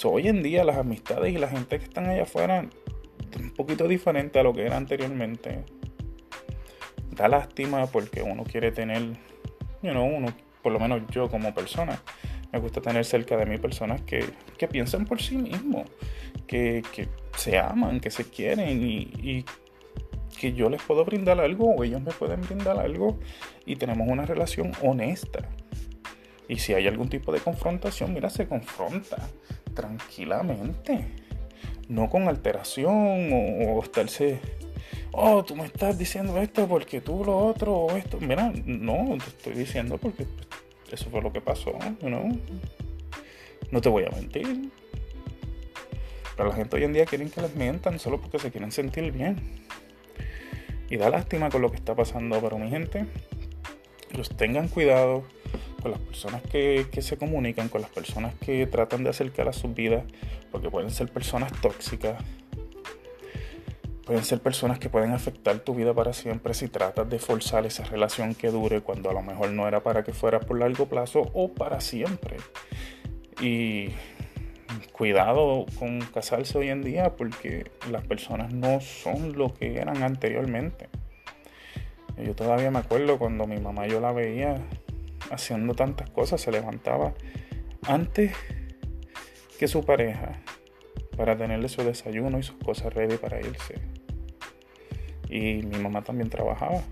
hoy 0.05 0.29
en 0.29 0.43
día 0.43 0.65
las 0.65 0.79
amistades 0.79 1.33
y 1.35 1.39
la 1.39 1.49
gente 1.49 1.79
que 1.79 1.85
están 1.85 2.09
allá 2.09 2.23
afuera 2.23 2.67
un 3.39 3.50
poquito 3.50 3.87
diferente 3.87 4.39
a 4.39 4.43
lo 4.43 4.53
que 4.53 4.67
era 4.67 4.77
anteriormente. 4.77 5.65
Da 7.11 7.29
lástima 7.29 7.87
porque 7.87 8.23
uno 8.23 8.45
quiere 8.45 8.73
tener, 8.73 9.03
you 9.83 9.91
know, 9.91 10.05
uno, 10.05 10.29
por 10.62 10.73
lo 10.73 10.81
menos 10.81 11.03
yo 11.11 11.29
como 11.29 11.53
persona, 11.55 12.00
me 12.53 12.59
gusta 12.59 12.81
tener 12.81 13.05
cerca 13.05 13.37
de 13.37 13.47
mí 13.47 13.59
personas 13.59 14.00
que, 14.03 14.25
que 14.57 14.67
piensan 14.67 15.05
por 15.05 15.21
sí 15.21 15.37
mismos, 15.37 15.89
que, 16.47 16.83
que, 16.93 17.09
se 17.37 17.59
aman, 17.59 18.00
que 18.00 18.11
se 18.11 18.25
quieren 18.25 18.83
y, 18.83 19.11
y 19.23 19.45
que 20.39 20.53
yo 20.53 20.71
les 20.71 20.83
puedo 20.83 21.05
brindar 21.05 21.41
algo 21.41 21.75
o 21.75 21.85
ellos 21.85 22.00
me 22.00 22.12
pueden 22.12 22.41
brindar 22.41 22.79
algo 22.79 23.19
y 23.67 23.77
tenemos 23.77 24.09
una 24.09 24.25
relación 24.25 24.73
honesta. 24.83 25.49
Y 26.50 26.59
si 26.59 26.75
hay 26.75 26.88
algún 26.88 27.09
tipo 27.09 27.30
de 27.30 27.38
confrontación, 27.38 28.12
mira, 28.12 28.28
se 28.28 28.49
confronta 28.49 29.19
tranquilamente. 29.73 31.07
No 31.88 32.11
con 32.11 32.26
alteración 32.26 33.30
o, 33.33 33.80
estarse, 33.80 34.40
oh, 35.12 35.45
tú 35.45 35.54
me 35.54 35.64
estás 35.64 35.97
diciendo 35.97 36.37
esto 36.38 36.66
porque 36.66 37.00
tú 37.00 37.25
lo 37.25 37.38
otro 37.38 37.73
o 37.73 37.97
esto. 37.97 38.19
Mira, 38.21 38.52
no, 38.64 39.16
te 39.19 39.28
estoy 39.28 39.52
diciendo 39.52 39.97
porque 39.97 40.26
eso 40.90 41.09
fue 41.09 41.23
lo 41.23 41.33
que 41.33 41.40
pasó, 41.40 41.73
¿no? 42.02 42.37
No 43.71 43.80
te 43.80 43.88
voy 43.88 44.07
a 44.07 44.11
mentir. 44.11 44.73
Pero 46.37 46.49
la 46.49 46.57
gente 46.57 46.75
hoy 46.75 46.83
en 46.83 46.95
día 46.95 47.07
quieren 47.07 47.30
que 47.30 47.42
les 47.42 47.54
mientan 47.54 48.00
solo 48.00 48.21
porque 48.21 48.40
se 48.40 48.50
quieren 48.50 48.73
sentir 48.73 49.12
bien. 49.12 49.37
Y 50.88 50.97
da 50.97 51.11
lástima 51.11 51.49
con 51.49 51.62
lo 51.62 51.71
que 51.71 51.76
está 51.76 51.95
pasando, 51.95 52.40
pero 52.40 52.59
mi 52.59 52.71
gente, 52.71 53.07
los 54.16 54.37
tengan 54.37 54.66
cuidado 54.66 55.23
con 55.81 55.91
las 55.93 56.01
personas 56.01 56.43
que, 56.43 56.87
se 57.01 57.17
comunican, 57.17 57.69
con 57.69 57.81
las 57.81 57.91
personas 57.91 58.35
que 58.35 58.67
tratan 58.67 59.05
de 59.05 59.11
acercar 59.11 59.49
a 59.49 59.53
sus 59.53 59.75
vidas, 59.75 60.05
porque 60.51 60.71
pueden 60.71 60.91
ser 60.91 61.09
personas 61.09 61.53
tóxicas, 61.61 62.23
pueden 64.05 64.25
ser 64.25 64.41
personas 64.41 64.79
que 64.79 64.89
pueden 64.89 65.13
afectar 65.13 65.59
tu 65.61 65.75
vida 65.75 65.95
para 65.95 66.13
siempre 66.13 66.55
si 66.55 66.69
tratas 66.69 67.09
de 67.09 67.19
forzar 67.19 67.67
esa 67.67 67.85
relación 67.85 68.35
que 68.35 68.49
dure 68.49 68.81
cuando 68.81 69.11
a 69.11 69.15
lo 69.15 69.23
mejor 69.23 69.51
no 69.51 69.69
era 69.69 69.83
para 69.83 70.03
que 70.03 70.13
fuera 70.13 70.41
por 70.41 70.59
largo 70.59 70.87
plazo 70.87 71.31
o 71.33 71.49
para 71.53 71.81
siempre. 71.81 72.37
Y 73.41 73.91
cuidado 74.93 75.67
con 75.79 76.01
casarse 76.01 76.59
hoy 76.59 76.69
en 76.69 76.83
día 76.83 77.17
porque 77.17 77.71
las 77.91 78.07
personas 78.07 78.53
no 78.53 78.81
son 78.81 79.37
lo 79.37 79.55
que 79.55 79.79
eran 79.79 80.03
anteriormente. 80.03 80.89
Yo 82.19 82.35
todavía 82.35 82.71
me 82.71 82.81
acuerdo 82.81 83.19
cuando 83.19 83.47
mi 83.47 83.59
mamá 83.59 83.87
yo 83.87 84.01
la 84.01 84.13
veía 84.13 84.57
haciendo 85.31 85.75
tantas 85.75 86.11
cosas, 86.11 86.41
se 86.41 86.51
levantaba 86.51 87.15
antes 87.87 88.33
que 89.59 89.69
su 89.69 89.85
pareja 89.85 90.41
para 91.17 91.37
tenerle 91.37 91.69
su 91.69 91.83
desayuno 91.83 92.39
y 92.39 92.43
sus 92.43 92.57
cosas 92.57 92.93
ready 92.95 93.17
para 93.17 93.41
irse. 93.41 93.75
Y 95.29 95.63
mi 95.63 95.79
mamá 95.79 96.03
también 96.03 96.31
trabajaba. 96.31 96.83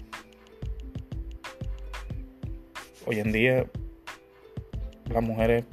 Hoy 3.07 3.21
en 3.21 3.33
día 3.33 3.67
las 5.11 5.23
mujeres 5.23 5.65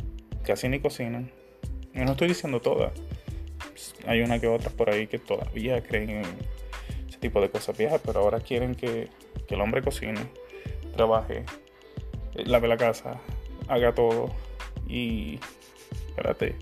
casi 0.46 0.70
ni 0.70 0.80
cocinan. 0.80 1.32
Yo 1.94 2.06
no 2.06 2.12
estoy 2.12 2.30
diciendo 2.30 2.62
todas. 2.62 2.94
Hay 4.08 4.22
una 4.22 4.40
que 4.40 4.48
otras 4.48 4.74
por 4.74 4.90
ahí 4.90 5.08
que 5.08 5.20
todavía 5.20 5.84
creen 5.84 6.10
en 6.10 6.26
ese 7.10 7.18
tipo 7.20 7.42
de 7.42 7.50
cosas 7.50 7.78
viejas, 7.78 8.02
pero 8.06 8.22
ahora 8.22 8.40
quieren 8.40 8.76
que, 8.76 9.10
que 9.48 9.56
el 9.56 9.62
hombre 9.62 9.82
cocine, 9.82 10.22
trabaje, 10.96 11.44
lave 12.44 12.68
la 12.68 12.77
casa, 12.77 13.20
haga 13.68 13.94
todo 13.94 14.30
y 14.88 15.39
espérate, 16.10 16.56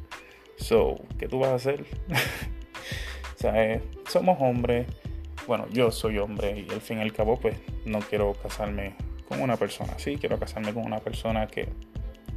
so, 0.57 0.95
¿qué 1.17 1.27
tú 1.27 1.39
vas 1.39 1.49
a 1.49 1.55
hacer? 1.55 1.85
o 3.35 3.39
sea, 3.39 3.63
eh, 3.63 3.81
somos 4.07 4.37
hombres, 4.39 4.87
bueno, 5.47 5.65
yo 5.71 5.91
soy 5.91 6.17
hombre 6.19 6.65
y 6.67 6.71
al 6.71 6.81
fin 6.81 6.99
y 6.99 7.01
al 7.01 7.13
cabo 7.13 7.39
pues 7.39 7.57
no 7.85 7.99
quiero 7.99 8.33
casarme 8.33 8.95
con 9.27 9.41
una 9.41 9.57
persona 9.57 9.93
así, 9.93 10.17
quiero 10.17 10.39
casarme 10.39 10.73
con 10.73 10.85
una 10.85 10.99
persona 10.99 11.47
que 11.47 11.69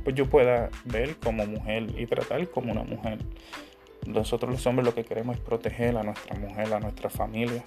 pues 0.02 0.14
yo 0.14 0.26
pueda 0.26 0.70
ver 0.84 1.16
como 1.16 1.46
mujer 1.46 1.86
y 1.98 2.06
tratar 2.06 2.48
como 2.50 2.70
una 2.72 2.84
mujer. 2.84 3.18
Nosotros 4.06 4.52
los 4.52 4.64
hombres 4.66 4.86
lo 4.86 4.94
que 4.94 5.04
queremos 5.04 5.36
es 5.36 5.42
proteger 5.42 5.96
a 5.96 6.04
nuestra 6.04 6.36
mujer, 6.36 6.72
a 6.72 6.78
nuestra 6.78 7.10
familia 7.10 7.64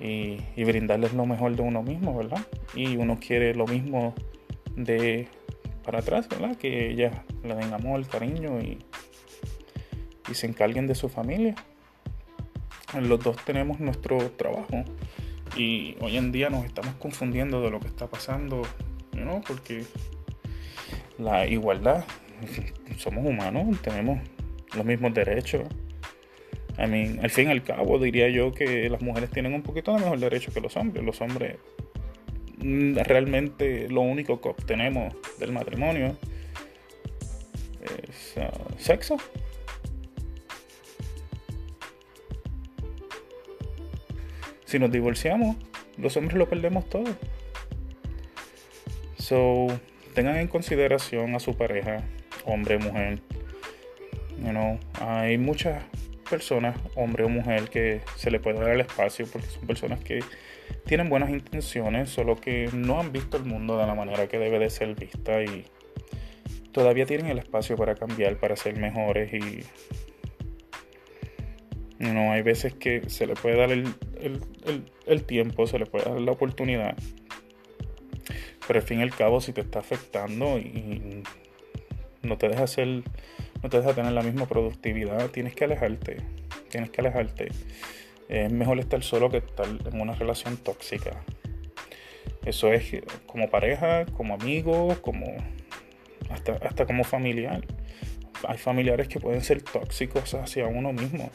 y, 0.00 0.64
brindarles 0.64 1.12
lo 1.12 1.26
mejor 1.26 1.54
de 1.56 1.62
uno 1.62 1.82
mismo, 1.82 2.16
¿verdad? 2.16 2.46
Y 2.74 2.96
uno 2.96 3.18
quiere 3.20 3.54
lo 3.54 3.66
mismo 3.66 4.14
de 4.76 5.28
para 5.84 5.98
atrás, 5.98 6.28
¿verdad? 6.28 6.56
Que 6.56 6.90
ellas 6.90 7.14
le 7.42 7.54
den 7.54 7.72
amor, 7.72 8.06
cariño 8.06 8.60
y, 8.60 8.78
y 10.30 10.34
se 10.34 10.46
encarguen 10.46 10.86
de 10.86 10.94
su 10.94 11.08
familia. 11.08 11.54
Los 13.00 13.20
dos 13.22 13.36
tenemos 13.44 13.78
nuestro 13.80 14.18
trabajo 14.32 14.84
y 15.56 15.96
hoy 16.00 16.16
en 16.16 16.32
día 16.32 16.50
nos 16.50 16.64
estamos 16.64 16.94
confundiendo 16.94 17.60
de 17.60 17.70
lo 17.70 17.80
que 17.80 17.88
está 17.88 18.06
pasando, 18.06 18.62
¿no? 19.12 19.42
Porque 19.46 19.84
la 21.18 21.46
igualdad 21.46 22.04
somos 22.96 23.26
humanos, 23.26 23.80
tenemos 23.82 24.20
los 24.74 24.84
mismos 24.84 25.14
derechos. 25.14 25.62
I 26.80 26.86
mean, 26.86 27.20
al 27.22 27.30
fin 27.30 27.48
y 27.48 27.50
al 27.52 27.62
cabo 27.62 27.98
diría 27.98 28.28
yo 28.30 28.52
que 28.52 28.88
las 28.88 29.02
mujeres 29.02 29.30
tienen 29.30 29.52
un 29.52 29.62
poquito 29.62 29.92
de 29.92 30.00
mejor 30.00 30.18
derecho 30.18 30.52
que 30.52 30.60
los 30.60 30.76
hombres. 30.76 31.04
Los 31.04 31.20
hombres 31.20 31.56
mm, 32.58 32.96
realmente 33.04 33.88
lo 33.90 34.00
único 34.00 34.40
que 34.40 34.48
obtenemos 34.48 35.14
del 35.38 35.52
matrimonio 35.52 36.16
es 37.82 38.34
uh, 38.36 38.78
sexo. 38.78 39.18
Si 44.64 44.78
nos 44.78 44.90
divorciamos, 44.90 45.56
los 45.98 46.16
hombres 46.16 46.38
lo 46.38 46.48
perdemos 46.48 46.88
todo. 46.88 47.14
So, 49.18 49.66
tengan 50.14 50.36
en 50.36 50.48
consideración 50.48 51.34
a 51.34 51.40
su 51.40 51.56
pareja, 51.56 52.04
hombre 52.46 52.78
mujer. 52.78 53.20
You 54.38 54.50
know, 54.50 54.78
hay 55.00 55.36
muchas 55.36 55.82
personas, 56.30 56.78
hombre 56.94 57.24
o 57.24 57.28
mujer, 57.28 57.68
que 57.68 58.00
se 58.16 58.30
le 58.30 58.40
puede 58.40 58.60
dar 58.60 58.70
el 58.70 58.80
espacio 58.80 59.26
porque 59.30 59.48
son 59.48 59.66
personas 59.66 60.00
que 60.00 60.20
tienen 60.86 61.08
buenas 61.10 61.30
intenciones, 61.30 62.08
solo 62.08 62.36
que 62.36 62.70
no 62.72 63.00
han 63.00 63.12
visto 63.12 63.36
el 63.36 63.44
mundo 63.44 63.76
de 63.76 63.86
la 63.86 63.94
manera 63.94 64.28
que 64.28 64.38
debe 64.38 64.58
de 64.58 64.70
ser 64.70 64.94
vista 64.94 65.42
y 65.42 65.64
todavía 66.72 67.04
tienen 67.04 67.26
el 67.26 67.38
espacio 67.38 67.76
para 67.76 67.96
cambiar, 67.96 68.36
para 68.36 68.56
ser 68.56 68.78
mejores 68.78 69.32
y 69.32 69.64
no 72.00 72.32
hay 72.32 72.40
veces 72.42 72.72
que 72.74 73.10
se 73.10 73.26
le 73.26 73.34
puede 73.34 73.56
dar 73.56 73.70
el, 73.70 75.24
tiempo, 75.24 75.66
se 75.66 75.78
le 75.78 75.84
puede 75.84 76.08
dar 76.08 76.20
la 76.20 76.32
oportunidad. 76.32 76.96
Pero 78.66 78.80
al 78.80 78.86
fin 78.86 79.00
y 79.00 79.02
al 79.02 79.14
cabo, 79.14 79.40
si 79.40 79.52
te 79.52 79.60
está 79.60 79.80
afectando 79.80 80.58
y 80.58 81.22
no 82.22 82.38
te 82.38 82.48
deja 82.48 82.64
hacer, 82.64 83.02
no 83.62 83.68
te 83.68 83.78
deja 83.78 83.94
tener 83.94 84.12
la 84.12 84.22
misma 84.22 84.46
productividad, 84.46 85.30
tienes 85.30 85.54
que 85.54 85.64
alejarte. 85.64 86.16
Tienes 86.70 86.90
que 86.90 87.00
alejarte. 87.00 87.48
Es 88.28 88.52
mejor 88.52 88.78
estar 88.78 89.02
solo 89.02 89.30
que 89.30 89.38
estar 89.38 89.66
en 89.66 90.00
una 90.00 90.14
relación 90.14 90.56
tóxica. 90.56 91.22
Eso 92.44 92.72
es 92.72 93.02
como 93.26 93.50
pareja, 93.50 94.06
como 94.06 94.34
amigo, 94.34 94.96
como 95.02 95.26
hasta, 96.30 96.52
hasta 96.66 96.86
como 96.86 97.04
familiar. 97.04 97.66
Hay 98.48 98.56
familiares 98.56 99.08
que 99.08 99.20
pueden 99.20 99.42
ser 99.42 99.62
tóxicos 99.62 100.34
hacia 100.34 100.66
uno 100.66 100.92
mismo. 100.92 101.30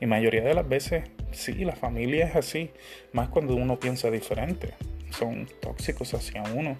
Y 0.00 0.06
mayoría 0.06 0.42
de 0.42 0.54
las 0.54 0.68
veces, 0.68 1.04
sí, 1.32 1.64
la 1.64 1.74
familia 1.74 2.26
es 2.26 2.36
así, 2.36 2.70
más 3.12 3.28
cuando 3.28 3.56
uno 3.56 3.80
piensa 3.80 4.10
diferente. 4.10 4.74
Son 5.10 5.48
tóxicos 5.60 6.14
hacia 6.14 6.42
uno, 6.54 6.76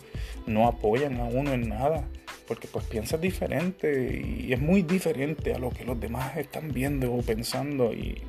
no 0.47 0.69
apoyan 0.69 1.19
a 1.19 1.25
uno 1.25 1.53
en 1.53 1.69
nada, 1.69 2.05
porque 2.49 2.67
pues 2.67 2.87
piensas 2.87 3.21
diferente 3.21 4.23
y 4.25 4.53
es 4.53 4.59
muy 4.59 4.81
diferente 4.83 5.53
a 5.53 5.59
lo 5.59 5.69
que 5.69 5.85
los 5.85 6.01
demás 6.01 6.37
están 6.39 6.73
viendo 6.73 7.13
o 7.13 7.21
pensando 7.21 7.93
y 7.93 8.23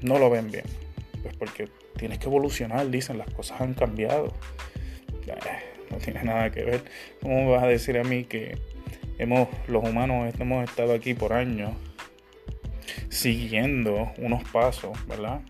no 0.00 0.18
lo 0.18 0.30
ven 0.30 0.50
bien. 0.50 0.64
Pues 1.22 1.36
porque 1.36 1.68
tienes 1.98 2.18
que 2.18 2.26
evolucionar, 2.26 2.90
dicen, 2.90 3.18
las 3.18 3.30
cosas 3.34 3.60
han 3.60 3.74
cambiado. 3.74 4.32
No 5.90 5.98
tiene 5.98 6.22
nada 6.22 6.50
que 6.50 6.64
ver. 6.64 6.84
¿Cómo 7.20 7.44
me 7.44 7.50
vas 7.50 7.64
a 7.64 7.66
decir 7.66 7.98
a 7.98 8.04
mí 8.04 8.24
que 8.24 8.56
hemos, 9.18 9.48
los 9.66 9.86
humanos 9.86 10.34
hemos 10.38 10.68
estado 10.68 10.94
aquí 10.94 11.12
por 11.12 11.34
años 11.34 11.72
siguiendo 13.10 14.12
unos 14.18 14.42
pasos, 14.50 14.96
¿verdad? 15.06 15.40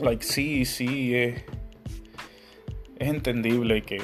Like, 0.00 0.24
sí, 0.24 0.64
sí, 0.64 1.14
es, 1.14 1.42
es 2.98 3.08
entendible 3.08 3.82
que, 3.82 4.00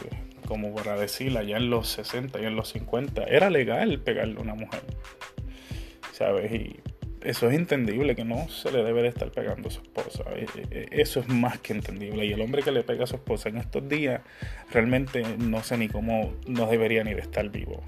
como 0.47 0.75
para 0.75 0.97
decir, 0.97 1.37
allá 1.37 1.57
en 1.57 1.71
los 1.71 1.89
60 1.89 2.41
y 2.41 2.47
en 2.47 2.57
los 2.57 2.71
50, 2.71 3.25
era 3.25 3.51
legal 3.51 4.01
pegarle 4.01 4.39
a 4.39 4.43
una 4.43 4.55
mujer, 4.55 4.83
¿sabes? 6.13 6.53
Y 6.53 6.81
eso 7.23 7.49
es 7.49 7.55
entendible, 7.55 8.15
que 8.15 8.25
no 8.25 8.49
se 8.49 8.71
le 8.71 8.83
debe 8.85 9.03
de 9.03 9.09
estar 9.09 9.31
pegando 9.33 9.69
a 9.69 9.71
su 9.71 9.83
esposa. 9.83 10.25
E, 10.35 10.45
e, 10.45 10.63
e, 10.71 11.03
eso 11.03 11.21
es 11.21 11.29
más 11.29 11.59
que 11.59 11.73
entendible. 11.73 12.25
Y 12.25 12.33
el 12.33 12.41
hombre 12.41 12.63
que 12.63 12.73
le 12.73 12.85
pega 12.85 13.05
a 13.05 13.07
su 13.07 13.17
esposa 13.17 13.49
en 13.49 13.59
estos 13.59 13.89
días, 13.89 14.23
realmente 14.71 15.23
no 15.39 15.63
sé 15.63 15.77
ni 15.77 15.89
cómo 15.89 16.33
no 16.47 16.67
debería 16.67 17.05
ni 17.05 17.15
de 17.15 17.21
estar 17.21 17.49
vivo 17.51 17.83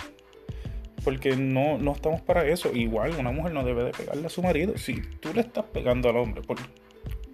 porque 1.05 1.37
no, 1.37 1.79
no 1.79 1.93
estamos 1.93 2.21
para 2.21 2.47
eso. 2.47 2.71
Igual 2.75 3.15
una 3.19 3.31
mujer 3.31 3.53
no 3.53 3.65
debe 3.65 3.85
de 3.85 3.93
pegarle 3.93 4.27
a 4.27 4.29
su 4.29 4.43
marido. 4.43 4.77
Si 4.77 5.01
tú 5.01 5.33
le 5.33 5.41
estás 5.41 5.65
pegando 5.65 6.11
al 6.11 6.17
hombre, 6.17 6.43
¿por 6.43 6.59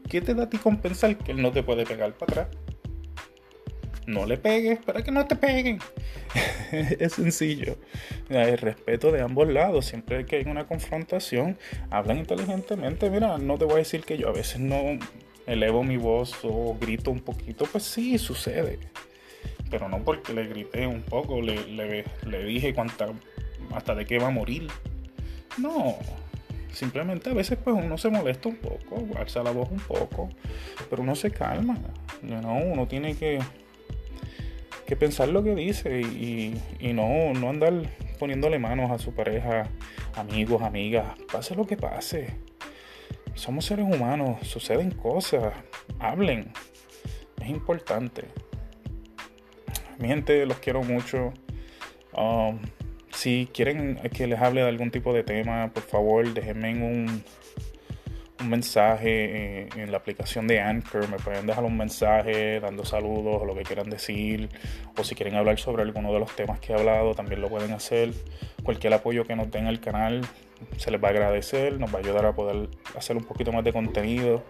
qué 0.09 0.21
te 0.21 0.33
da 0.33 0.45
a 0.45 0.49
ti 0.49 0.59
compensar 0.59 1.17
que 1.19 1.33
él 1.33 1.43
no 1.43 1.51
te 1.51 1.65
puede 1.65 1.85
pegar 1.85 2.13
para 2.13 2.43
atrás? 2.43 2.64
No 4.07 4.27
le 4.27 4.37
pegues 4.37 4.79
para 4.81 5.03
que 5.03 5.11
no 5.11 5.27
te 5.27 5.37
peguen. 5.37 5.79
es 6.73 7.15
sencillo. 7.15 7.77
El 8.29 8.59
respeto 8.59 9.13
de 9.13 9.23
ambos 9.23 9.49
lados. 9.49 9.87
Siempre 9.87 10.27
que 10.27 10.37
hay 10.37 10.45
una 10.45 10.67
confrontación, 10.67 11.59
hablan 11.91 12.19
inteligentemente. 12.19 13.09
Mira, 13.11 13.39
no 13.39 13.57
te 13.57 13.65
voy 13.65 13.75
a 13.75 13.79
decir 13.79 14.03
que 14.05 14.19
yo 14.19 14.29
a 14.29 14.33
veces 14.33 14.61
no 14.61 14.99
elevo 15.47 15.83
mi 15.83 15.97
voz 15.97 16.37
o 16.43 16.77
grito 16.79 17.11
un 17.11 17.21
poquito. 17.21 17.65
Pues 17.67 17.85
sí, 17.85 18.19
sucede. 18.19 18.79
Pero 19.71 19.89
no 19.89 20.05
porque 20.05 20.33
le 20.33 20.47
grité 20.47 20.87
un 20.87 21.03
poco, 21.03 21.41
le, 21.41 21.67
le, 21.67 22.05
le 22.27 22.45
dije 22.45 22.75
cuánta 22.75 23.09
hasta 23.75 23.95
de 23.95 24.05
qué 24.05 24.19
va 24.19 24.29
a 24.29 24.31
morir. 24.31 24.69
No, 25.59 25.97
simplemente 26.73 27.31
a 27.31 27.35
veces 27.35 27.59
pues 27.63 27.77
uno 27.77 27.97
se 27.97 28.09
molesta 28.11 28.49
un 28.49 28.57
poco, 28.57 29.07
alza 29.17 29.43
la 29.43 29.51
voz 29.51 29.71
un 29.71 29.81
poco, 29.81 30.29
pero 30.91 31.03
uno 31.03 31.15
se 31.15 31.31
calma. 31.31 31.79
uno 32.23 32.87
tiene 32.87 33.17
que, 33.17 33.39
pensar 34.97 35.29
lo 35.29 35.43
que 35.43 35.55
dice 35.55 36.01
y, 36.01 36.61
no, 36.93 37.49
andar 37.49 37.73
poniéndole 38.19 38.59
manos 38.59 38.91
a 38.91 38.99
su 38.99 39.15
pareja, 39.15 39.69
amigos, 40.15 40.63
amigas, 40.63 41.07
pase 41.31 41.55
lo 41.55 41.67
que 41.67 41.77
pase. 41.77 42.37
Somos 43.35 43.65
seres 43.65 43.87
humanos, 43.87 44.47
suceden 44.47 44.91
cosas, 44.91 45.53
hablen, 45.99 46.53
es 47.41 47.49
importante. 47.49 48.25
Mi 49.99 50.09
gente, 50.09 50.47
los 50.47 50.59
quiero 50.59 50.83
mucho. 50.83 51.33
Um, 52.17 52.59
si 53.13 53.49
quieren 53.53 53.97
que 54.13 54.27
les 54.27 54.41
hable 54.41 54.63
de 54.63 54.69
algún 54.69 54.91
tipo 54.91 55.13
de 55.13 55.25
tema, 55.25 55.71
por 55.73 55.83
favor 55.85 56.33
déjenme 56.33 56.75
un, 56.83 57.25
un 58.41 58.51
mensaje 58.51 59.65
eh, 59.65 59.69
en, 59.77 59.93
la 59.93 59.99
aplicación 59.99 60.47
de 60.47 60.61
Anchor. 60.61 61.09
Me 61.09 61.19
pueden 61.19 61.47
dejar 61.47 61.65
un 61.65 61.77
mensaje 61.77 62.61
dando 62.61 62.85
saludos 62.85 63.43
o 63.43 63.45
lo 63.45 63.55
que 63.55 63.63
quieran 63.63 63.91
decir. 63.91 64.49
O 64.99 65.05
si 65.05 65.15
quieren 65.15 65.37
hablar 65.37 65.59
sobre 65.59 65.83
alguno 65.83 66.13
de 66.13 66.19
los 66.19 66.35
temas 66.35 66.61
que 66.61 66.73
he 66.73 66.77
hablado, 66.77 67.15
también 67.15 67.41
lo 67.41 67.49
pueden 67.49 67.73
hacer. 67.73 68.13
Cualquier 68.63 68.95
apoyo 68.95 69.25
que 69.25 69.37
nos 69.37 69.51
den 69.51 69.67
al 69.67 69.81
canal 69.81 70.23
se 70.77 70.91
les 70.91 71.03
va 71.03 71.09
a 71.09 71.11
agradecer. 71.11 71.79
Nos 71.79 71.93
va 71.95 71.99
a 71.99 72.03
ayudar 72.03 72.27
a 72.27 72.33
poder 72.35 72.69
hacer 72.97 73.17
un 73.17 73.25
poquito 73.25 73.53
más 73.53 73.65
de 73.65 73.73
contenido. 73.73 74.43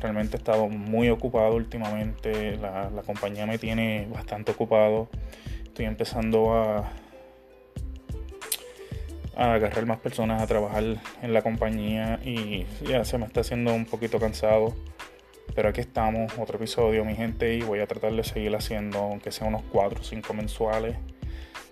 Realmente 0.00 0.36
he 0.36 0.38
estado 0.38 0.68
muy 0.68 1.08
ocupado 1.08 1.54
últimamente. 1.54 2.56
La, 2.56 2.90
la 2.90 3.02
compañía 3.02 3.46
me 3.46 3.58
tiene 3.58 4.08
bastante 4.12 4.52
ocupado. 4.52 5.08
Estoy 5.64 5.86
empezando 5.86 6.54
a 6.54 6.90
a 9.38 9.54
agarrar 9.54 9.86
más 9.86 9.98
personas 9.98 10.42
a 10.42 10.46
trabajar 10.48 10.82
en 11.22 11.32
la 11.32 11.42
compañía 11.42 12.18
y 12.24 12.66
ya 12.82 13.04
se 13.04 13.18
me 13.18 13.24
está 13.24 13.40
haciendo 13.40 13.72
un 13.72 13.86
poquito 13.86 14.18
cansado. 14.18 14.74
Pero 15.54 15.68
aquí 15.68 15.80
estamos, 15.80 16.32
otro 16.38 16.56
episodio, 16.56 17.04
mi 17.04 17.14
gente, 17.14 17.54
y 17.54 17.62
voy 17.62 17.78
a 17.78 17.86
tratar 17.86 18.12
de 18.12 18.24
seguir 18.24 18.54
haciendo, 18.54 18.98
aunque 18.98 19.30
sea 19.30 19.46
unos 19.46 19.62
4 19.70 20.00
o 20.00 20.04
5 20.04 20.34
mensuales, 20.34 20.96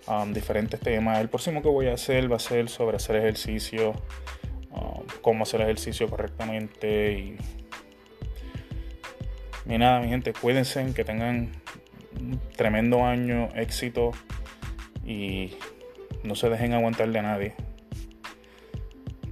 um, 0.07 0.33
diferentes 0.33 0.79
temas. 0.79 1.19
El 1.19 1.29
próximo 1.29 1.61
que 1.61 1.69
voy 1.69 1.89
a 1.89 1.95
hacer 1.95 2.31
va 2.31 2.37
a 2.37 2.41
ser 2.41 2.69
sobre 2.69 2.97
hacer 2.97 3.17
ejercicio, 3.17 3.95
um, 4.71 5.05
cómo 5.21 5.43
hacer 5.43 5.61
ejercicio 5.61 6.09
correctamente. 6.09 7.13
Y, 7.13 7.37
y 9.69 9.79
nada, 9.79 10.01
mi 10.01 10.09
gente, 10.09 10.33
cuídense, 10.33 10.87
que 10.95 11.05
tengan 11.05 11.51
un 12.19 12.41
tremendo 12.57 13.05
año, 13.05 13.49
éxito 13.57 14.13
y 15.05 15.53
no 16.27 16.35
se 16.35 16.49
dejen 16.51 16.75
aguantar 16.75 17.11
de 17.11 17.23
nadie. 17.23 17.55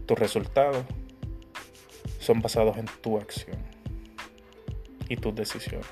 Tus 0.07 0.19
resultados 0.19 0.85
son 2.21 2.41
basados 2.41 2.77
en 2.79 2.87
tu 3.03 3.19
acción 3.19 3.59
y 5.09 5.17
tus 5.17 5.35
decisiones. 5.35 5.89